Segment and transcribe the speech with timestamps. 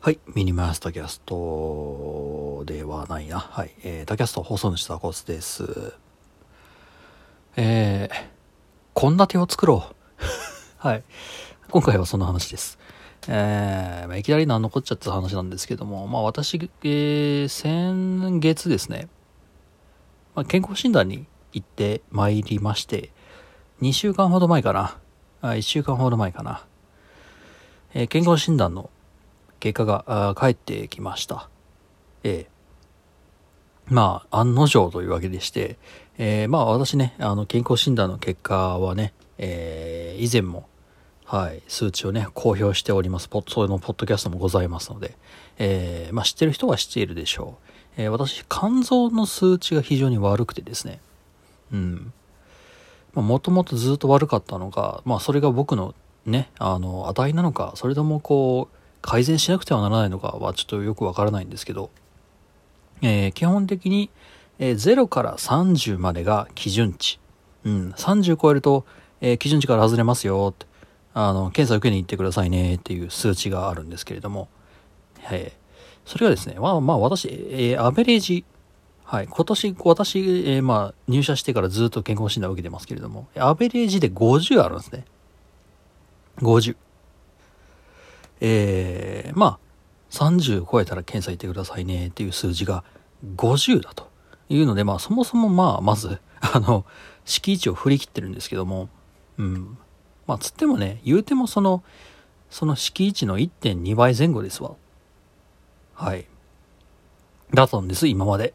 [0.00, 0.20] はい。
[0.32, 3.40] ミニマスタキャストではないな。
[3.40, 3.72] はい。
[3.82, 5.92] えー、タキャスト放送主タコスです。
[7.56, 10.24] えー、献立を作ろう。
[10.78, 11.02] はい。
[11.70, 12.78] 今回はその話です。
[13.26, 19.08] えー、まあ、いきなり何のこっちゃって話なんですけども、まあ私、えー、先月ですね、
[20.36, 23.10] まあ、健康診断に行ってまいりまして、
[23.82, 24.96] 2週間ほど前かな。
[25.42, 26.64] あ1週間ほど前かな。
[27.94, 28.90] えー健康診断の
[29.60, 31.48] 結果が返ってきました。
[32.24, 32.58] ええ
[33.90, 35.78] まあ、案の定というわけでして、
[36.18, 40.68] えーまあ私ね、あの、健康診断の結果はね、えー以前も、
[41.24, 43.28] はい、数値をね、公表しております。
[43.28, 45.16] ポッそれのポッドキャストもございますので、
[45.58, 47.56] えーまあ知ってる人は知っているでしょ
[47.96, 48.02] う。
[48.02, 51.00] えー私、肝臓の数値が非常に悪くてですね、
[51.72, 52.12] うん。
[53.14, 55.94] まあもともとずっと悪かったのが、まあそれが僕の
[56.26, 61.90] ね、あの、値なのか、それともこう、改善しなくてはならないのかはちょっとよくわからないんですけど、
[63.02, 64.10] えー基本的に、
[64.58, 67.18] えー0から30までが基準値。
[67.64, 68.84] うん、30超えると、
[69.20, 70.66] えー基準値から外れますよって、
[71.14, 74.48] あの、検査受けに行ってくださいねっていう数値があるんですけれども、
[75.30, 75.58] えー
[76.08, 78.44] それがですね、まあまあ私、えーアベレージ、
[79.04, 85.04] はい、今年、私、えーまあ入社してからずっと健康診断を受けてますけれども、アベレージで50あるんですね。
[86.38, 86.76] 50。
[88.40, 89.58] えー、まあ、
[90.10, 92.84] 30超えたら検査行ってくださいねっていう数字が
[93.36, 94.10] 50だと
[94.48, 96.84] いうので、まあそもそもまあ、まず、 あの、
[97.24, 98.88] 敷地を振り切ってるんですけども、
[99.38, 99.78] うん。
[100.26, 101.82] まあつってもね、言うてもその、
[102.50, 104.72] その敷地の1.2倍前後ですわ。
[105.94, 106.26] はい。
[107.52, 108.54] だったんです、今まで。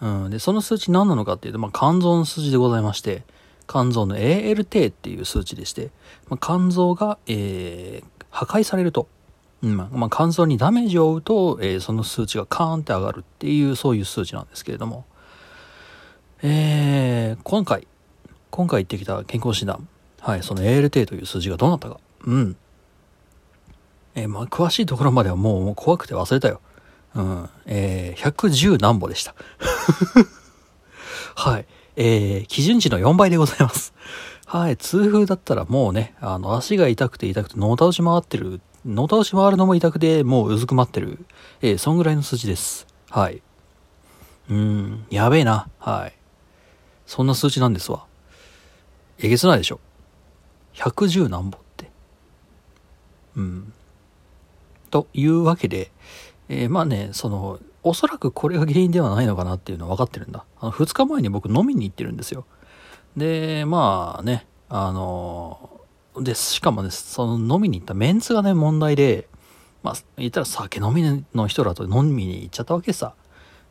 [0.00, 0.30] うん。
[0.30, 3.24] で、その数値何なのかっていうと、まあ肝臓の数字でございまして、
[3.68, 5.90] 肝臓の ALT っていう数値でして、
[6.28, 9.08] まあ、肝臓が、えー、破壊されると、
[9.62, 15.04] うんまあ、肝臓にダメージを負うと、えーその数値がカーンって上がるっていう、そういう数値なんですけれども、
[16.42, 17.86] えー、今回、
[18.50, 19.88] 今回行ってきた健康診断、
[20.20, 22.56] はい、その ALT という数字がどうなったか、うん。
[24.14, 26.60] えーまあ、詳しいところまではもうもう怖くて忘れたよ。
[27.14, 29.34] うん、えー、110何歩でした。
[31.34, 31.66] はい。
[31.96, 33.92] えー、基準値の4倍でございます。
[34.48, 34.78] はい。
[34.78, 41.18] 痛風だったらもうね、あの、足が痛くて痛くて、脳倒し回ってる、脳倒し回るのも痛くて、もううずくまってる。
[41.60, 42.86] えー、そんぐらいの数字です。
[43.10, 43.42] はい。
[44.48, 45.68] うーん、やべえな。
[45.78, 46.14] はい。
[47.04, 48.06] そんな数値なんですわ。
[49.18, 49.80] えげつないでしょ。
[50.76, 51.90] 110何歩って。
[53.36, 53.72] うん。
[54.90, 55.90] というわけで、
[56.48, 60.46] えーまあね、その、おそらくこれが原因ではないのかなっていうのは分かってるんだ。
[60.58, 62.46] あの、2日前に僕飲みに行ってるんですよ。
[63.16, 65.80] で、まあね、あの、
[66.16, 69.28] で、しかもね、その飲みに行ったメンツがね、問題で、
[69.82, 73.14] まあ、言ったら酒飲みの人らと飲みに行っちゃったわけさ。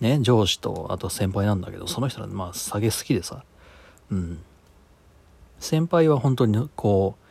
[0.00, 3.44] ね、上司と、あと先輩なんだけど、その人ら、まあ、酒好きでさ。
[4.10, 4.42] うん。
[5.60, 7.22] 先輩は本当に、こう、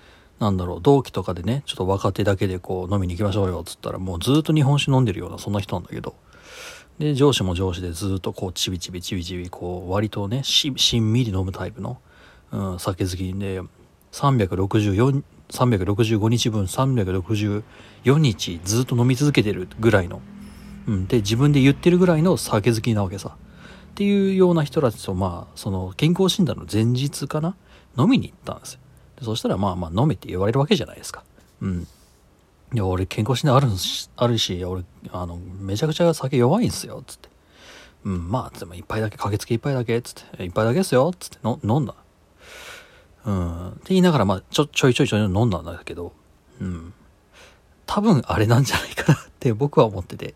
[0.42, 6.16] なんだろう、同期とかでね、ちょっと若手だけでこう飲みに行きましょうよ、つったらもうずっと日本酒飲んでるような、そんな人なんだけど。
[7.00, 10.70] で、上司も上司でずっとこう、ちびちびちびちび、こう、割とね、し、
[11.00, 12.00] んみり飲むタイプの、
[12.52, 13.62] うん、酒好きで、
[14.12, 20.22] 364、365日分、364日ずっと飲み続けてるぐらいの、
[20.88, 23.36] うん、で、自分で言ってるぐらいの酒好きなわけさ。
[23.92, 27.56] っていうような人たちと、まあ、その、健康診断の前日かな？
[27.98, 28.80] 飲みに行ったんですよ。
[29.22, 31.24] そしたら、まあまあ、飲めって言われるわけじゃないですか。
[31.62, 31.88] うん。
[32.74, 37.30] いや、俺、健康診断あるんし、あるし、俺、あの、めちゃくちゃ酒弱いんすよ、つって。
[38.06, 41.96] うん、まあ、でも一杯だけ、駆けつけ一杯だけ、つって、一杯だけですよ、つって、の飲んだ。
[43.26, 43.70] うん。
[43.70, 46.14] って言いながら、まあ、ちょ、ちょいちょいちょい飲んだんだけど、
[46.60, 46.94] うん。
[47.86, 50.36] 多分あれなんじゃないかなって僕は思ってて。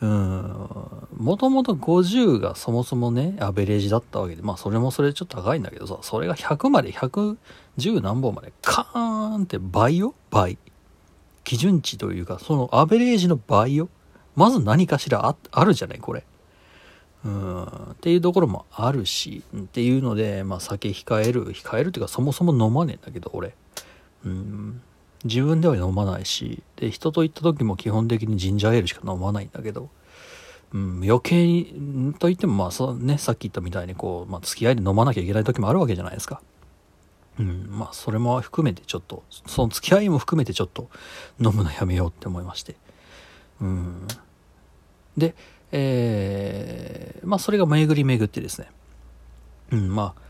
[0.00, 0.68] うん。
[1.16, 8.98] もともと50がそもそもね、アベレージだったわけで、まあそれもそれちょっと高いんだけどさ、それが100まで、110何本まで、カー
[9.38, 10.58] ンって倍よ倍。
[11.44, 13.88] 基準値というか、そのアベレージの倍よ。
[14.36, 16.24] まず何かしらああるじゃない、これ。
[17.24, 17.64] うん。
[17.64, 17.68] っ
[18.00, 23.54] ていうところもあるし、っていうので、まあ酒控える、控えるっていうかそもそも飲まねえんだけど、俺。
[24.24, 24.82] うん。
[25.24, 29.88] 自分では飲まないし、で、人と行った時も基本的にジンジャーエールしか飲まないんだけど、
[30.72, 36.40] うん、余計に、と言ってもまあそうね、さっき言ったみたいにこう、まあ付き合いで飲まなきゃいけない時もあるわけじゃないですか。
[37.38, 40.90] うん、まあそれも含めてちょっと、その付き合いも含めてちょっと
[41.40, 42.76] 飲むのやめようって思いまして。
[43.60, 44.06] うん。
[45.16, 45.34] で、
[45.72, 48.70] えー、まあそれが巡り巡ってですね。
[49.70, 50.22] うん、まあ、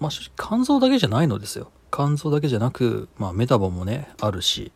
[0.00, 1.70] まあ肝臓だけじゃないのですよ。
[1.90, 4.72] 肝臓だけじゃなく、まあメタボもね、あるし、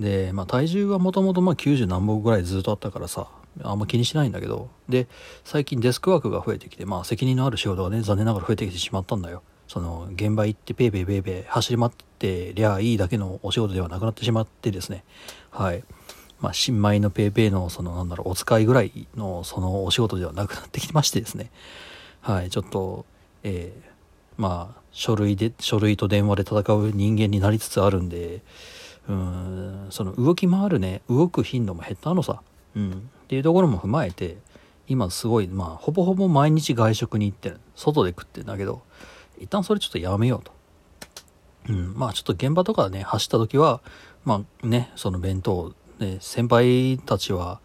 [0.00, 3.28] で、まあ、体重はもともとまあ90何本ぐらいずっとあったからさ
[3.62, 5.08] あんま気にしないんだけどで
[5.44, 15.04] 最近デスクワークが増えてきてまあ責任のある仕事がね残念ながら増えてきてしまったんだよその現場行ってペーペーペーペー走り回ってりゃいいだけのお仕事ではなくなってしまってですね。
[15.52, 15.84] はい。
[16.40, 21.52] まあ新米のペーペーのそのなんだろうお使いぐらいのそのお仕事ではなくなってきましてですね。
[22.20, 22.50] はい。
[22.50, 23.06] ちょっと
[23.44, 23.90] えー、
[24.36, 28.42] まあ書類で書類と電話で戦う人間になりつつあるんで
[29.08, 32.42] うんその動き回るね動く頻度も減ったのさ、
[32.74, 32.94] うん、っ
[33.28, 34.38] ていうところも踏まえて
[34.88, 38.82] 今すごいまあほぼほぼ毎日外食に行ってる外で食ってんだけど
[39.40, 40.52] 一旦それちょっとやめようと。
[41.68, 43.80] うん、まあちょっと現場とかね走った時は
[44.24, 47.60] まあねその弁当ね先輩たちは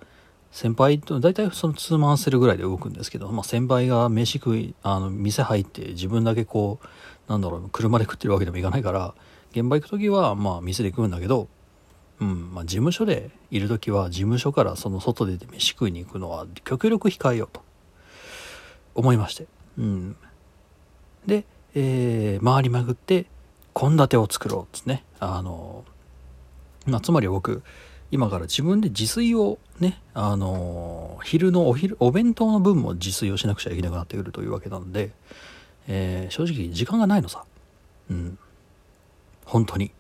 [0.52, 9.16] 先輩と大体そのツーマンセルぐらいで動くんですけど、まあ、先輩が飯食いあの店入って自分だけこうなんだろう車で食ってるわけでもいかないから
[9.52, 11.48] 現場行く時はまあ店で食うんだけど、
[12.20, 12.54] うん。
[12.54, 17.62] まあ、事務所でいる時は事務所からその外で飯食いに行くのは極力控えようと
[18.94, 20.16] 思いまして、うん、
[21.26, 21.46] で、
[21.76, 23.26] えー、回りまくって
[23.74, 25.84] 献立を作ろうっつねあの、
[26.86, 27.62] まあ、つまり僕
[28.12, 35.12] 今から自分で自炊をね、あの昼のお昼、お弁当の分も自炊をしなくちゃいけなくなってくるというわけなんで、
[35.88, 37.44] えー、正直時間がないのさ。
[38.10, 38.38] うん。
[39.44, 39.92] 本当に。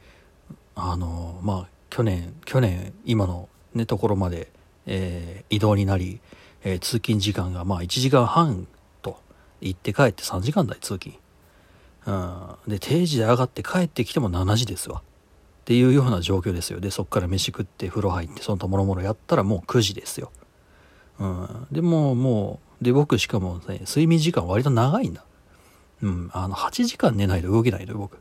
[0.76, 4.50] あのまあ、去年、去年、今のね、ところまで、
[4.86, 6.20] えー、移動になり、
[6.64, 8.68] えー、通勤時間がまあ1時間半
[9.02, 9.20] と
[9.62, 11.16] 行って帰って3時間台通勤。
[12.06, 12.58] うん。
[12.68, 15.02] で、定時で上がって帰ってきても7時ですわ。
[15.66, 16.80] っていうような状況ですよ。
[16.80, 20.32] でそっから飯食って風呂入ってその他もろもろやったらもう9時ですよ、
[21.20, 25.26] うん、でももうで僕しかもね睡眠時間割と長いんだ。
[26.04, 26.30] うん。
[26.34, 28.20] あの8時間寝ないと動けないのよ僕。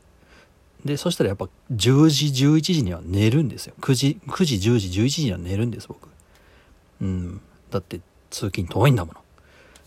[0.83, 3.75] でそしたらやっぱ10時11時には寝るんですよ。
[3.79, 6.09] 9時9時10時11時には寝るんです僕。
[7.01, 7.41] うん。
[7.69, 8.01] だって
[8.31, 9.19] 通勤遠いんだもの。
[9.19, 9.23] っ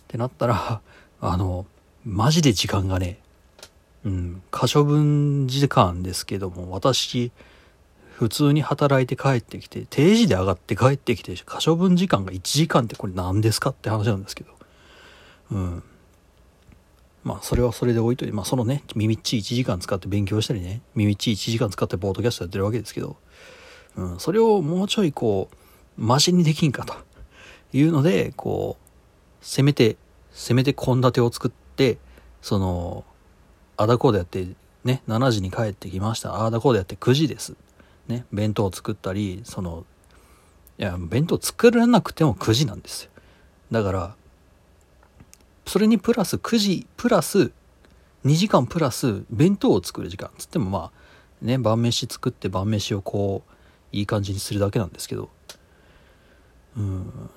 [0.07, 0.81] てなったら
[1.21, 1.67] あの
[2.05, 3.19] マジで時間がね
[4.05, 7.33] うん、可処分時間ですけども、私、
[8.19, 14.51] 普通に働いて帰ってきて、定時で上がって帰ってきて、可処分時間が1時間ってこれ何ですかって話なんですけど。
[15.53, 15.83] うん。
[17.25, 23.17] まあ、それはそれで置いといて、まあ、そのね、耳っち1時間使って勉強したりね、耳っち1時間使ってポートキャストやってるわけですけど、
[23.97, 25.57] うん、それをもうちょいこう、
[25.97, 26.95] マシにできんかと
[27.73, 29.97] いうので、こう、せめて、
[30.33, 31.99] せめて献立を作って、
[32.41, 33.05] その、
[33.79, 34.47] あだこうでやって、
[34.85, 36.35] ね、7時に帰ってきました。
[36.35, 37.55] ああだこうでやって9時です。
[38.09, 39.87] ね、弁当を作ったり、その、
[40.79, 43.11] いや、弁当作らなくても9時なんですよ。
[43.71, 44.15] だから、
[45.65, 47.53] それにプラス9時、プラス
[48.25, 50.31] 2時間プラス弁当を作る時間。
[50.39, 50.93] つってもまあ、
[51.41, 53.53] ね、晩飯作って晩飯をこう、
[53.97, 55.29] いい感じにするだけなんですけど、
[56.77, 57.31] うん、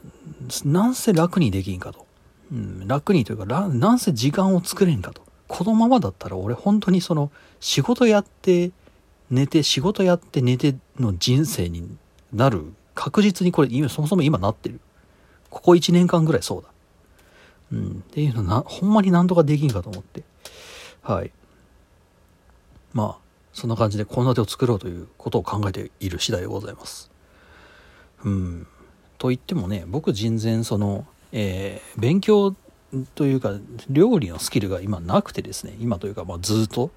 [0.65, 2.07] なんせ楽にできんかと。
[2.51, 5.21] うん、楽にというか、なんせ時間を作れんかと。
[5.51, 8.71] このままだったら俺本当にその仕事やって
[9.29, 11.93] 寝て仕事やって寝ての人生に
[12.31, 14.79] なる確実にこれ今そもそも今なってる。
[15.49, 16.69] ここ1年間ぐらいそうだ。
[17.73, 17.89] うん。
[17.89, 20.23] っていうのなほんまに何とかできんかと思って。
[21.01, 21.31] はい。
[22.93, 27.11] まあそんな感じで献立を作ろうということを考えている次第でございます。
[28.23, 28.67] うん。
[29.17, 32.55] と言ってもね僕人然そのえー、勉強
[33.15, 33.53] というか
[33.89, 36.91] 料理のスキルが今なくてですね今というかまあずっと、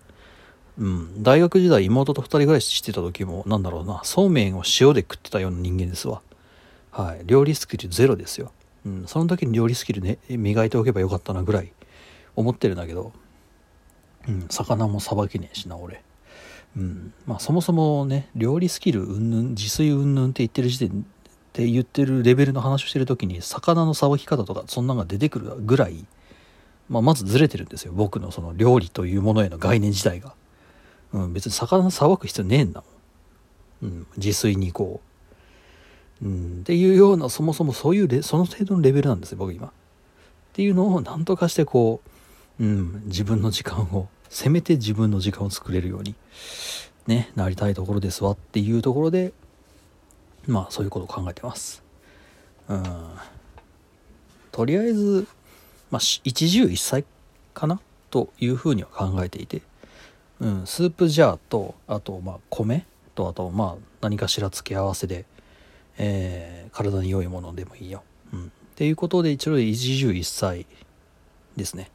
[0.79, 6.23] うん、大学時代妹と2人暮らししてた時もなんだろうなそうめんを塩で食ってたような人間ですわ。
[6.91, 7.23] はい。
[7.25, 8.53] 料理スキルゼロですよ、
[8.87, 11.73] うん、その時に料理スキルね磨いておけばよかったなぐらい
[12.37, 13.13] 思ってるんだけど、
[14.29, 16.03] うん、魚もさばけねえしな俺。
[16.77, 17.13] うん。
[17.27, 21.07] まあそもそもね料理スキルうんぬん自炊うんぬんって言ってる時点
[21.55, 26.05] って言ってるレベルの話をしてる時に魚のさばき方とかそんなのが出てくるぐらい、
[26.89, 27.93] まあ、まずずれてるんですよ。
[27.95, 30.35] 僕のその料理というものへの概念自体が、
[31.13, 32.83] うん、別に魚さばく必要ねえんだ
[33.83, 35.01] もん、うん、自炊に行こ
[36.23, 39.69] う、うん、っていうようなそもそもそういうレその程度のレベルなんですよ僕今。
[39.69, 39.71] っ
[40.55, 42.01] ていうのを何とかしてこ
[42.59, 46.17] う、うん、自分の時間をせめて自分の時間を作れるように
[47.07, 49.33] ねなりたいところですわっていうところで
[50.47, 51.83] まあそういうことを考えてます。
[52.69, 52.85] うん。
[54.53, 55.27] とりあえず、
[55.91, 57.05] まあ、一汁一菜
[57.55, 59.63] かなというふうには考えていて、
[60.41, 65.25] うん、スープジャーと、あと、まあ、米と、あと、まあ、何かしら付け合わせで、
[65.99, 68.03] えー、体に良いものでもいいよ。
[68.33, 68.45] うん。
[68.47, 70.67] っていうことで、一応一汁一菜
[71.57, 71.91] ですね。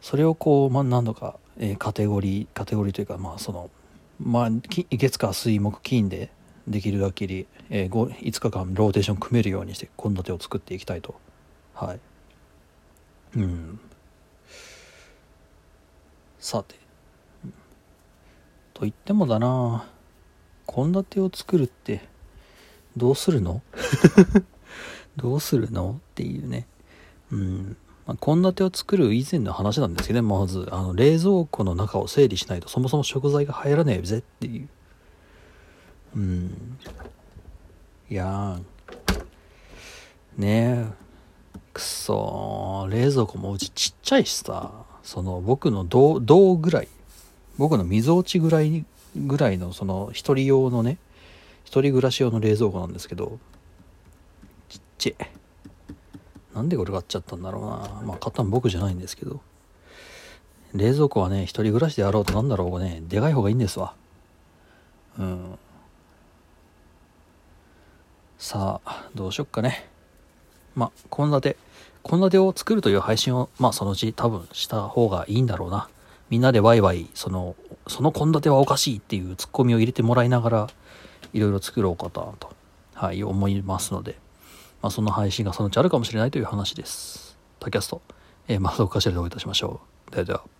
[0.00, 3.70] それをこう、まあ、何度か、えー、カテゴリー、カテゴリーというか、まあ、その、
[4.18, 6.30] まあ、月火水木金で
[6.70, 11.16] できるだけに、えー、5, 5日間ローテーション組めるようにして献立を作っていきたいと。
[11.74, 12.00] はい。
[13.36, 13.80] うん。
[16.38, 16.76] さて。
[18.72, 19.86] と言ってもだな。
[20.66, 22.08] 献立を作るって
[22.96, 23.62] どうするの？
[25.16, 26.00] どうするの？
[26.10, 26.66] っていうね。
[27.32, 27.76] うん。
[28.20, 30.68] 献立、を作る以前の話なんですけどねまず。
[30.70, 34.68] あの冷蔵庫の中を整理しないとそもそも食材が入らねえぜっていう
[36.16, 36.78] うん。
[38.08, 38.58] いや
[40.36, 41.00] ねえ。
[41.72, 44.72] くそ冷蔵庫もうちちっちゃいしさ。
[45.02, 46.88] その僕の銅銅ぐらい。
[47.58, 48.84] 僕の溝落ちぐらい
[49.16, 50.98] ぐらいのその一人用のね。
[51.64, 53.38] 一人暮らし用の冷蔵庫なんですけど。
[54.68, 55.30] ちっちゃい。
[56.54, 58.02] なんでこれ買っちゃったんだろうな。
[58.04, 59.40] まあ買ったの僕じゃないんですけど。
[60.74, 63.02] 冷蔵庫はね一人暮らしであろうとなんだろうね。
[63.08, 63.94] でかい方がいいんですわ。
[65.18, 65.58] うん。
[68.40, 69.86] さあどうしよっかね
[70.74, 71.56] まあ献立
[72.02, 75.90] 献立を作るという配信をまあそのうち多分した方がいいんだろうな
[76.30, 77.54] みんなでワイワイその
[77.86, 80.68] その献立はおかしいっていうツッコミを入れてもらいながら
[81.34, 82.34] いろいろ作ろうかと、
[82.94, 84.16] はい、思いますので、
[84.80, 87.36] まあ、その配信がそのうちあるかもしれないという話です。
[87.58, 88.00] タキャスト、
[88.48, 90.12] えー、またおかしらでお会いいたしましょう。
[90.12, 90.59] ではでは。